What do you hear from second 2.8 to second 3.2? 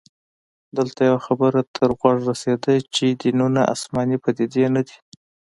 چې